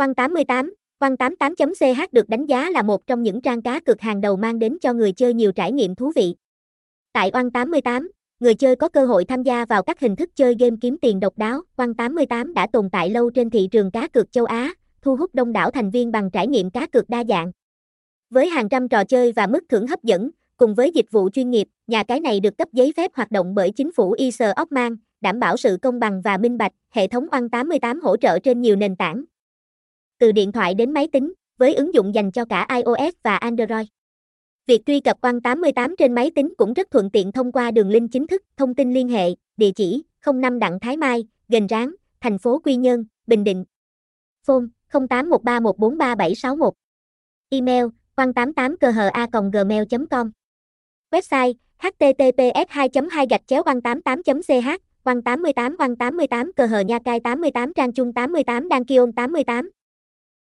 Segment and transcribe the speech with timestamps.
[0.00, 4.20] Quan 88, Quan 88.ch được đánh giá là một trong những trang cá cược hàng
[4.20, 6.34] đầu mang đến cho người chơi nhiều trải nghiệm thú vị.
[7.12, 8.10] Tại Quan 88,
[8.40, 11.20] người chơi có cơ hội tham gia vào các hình thức chơi game kiếm tiền
[11.20, 11.62] độc đáo.
[11.76, 15.34] Quan 88 đã tồn tại lâu trên thị trường cá cược châu Á, thu hút
[15.34, 17.52] đông đảo thành viên bằng trải nghiệm cá cược đa dạng.
[18.30, 21.50] Với hàng trăm trò chơi và mức thưởng hấp dẫn, cùng với dịch vụ chuyên
[21.50, 24.96] nghiệp, nhà cái này được cấp giấy phép hoạt động bởi chính phủ Isar Oman,
[25.20, 26.72] đảm bảo sự công bằng và minh bạch.
[26.90, 29.24] Hệ thống Oan 88 hỗ trợ trên nhiều nền tảng,
[30.20, 33.86] từ điện thoại đến máy tính, với ứng dụng dành cho cả iOS và Android.
[34.66, 37.90] Việc truy cập Quan 88 trên máy tính cũng rất thuận tiện thông qua đường
[37.90, 40.02] link chính thức, thông tin liên hệ, địa chỉ
[40.34, 43.64] 05 Đặng Thái Mai, Gành Ráng, thành phố Quy Nhơn, Bình Định.
[44.46, 46.70] Phone 0813143761.
[47.50, 47.84] Email
[48.16, 50.30] quan 88 gmail com
[51.10, 54.50] Website https 2 2 gạch chéo quan 88 ch
[55.04, 59.70] quan 88 quan 88 cờ hờ nha cai 88 trang chung 88 đăng kiôn 88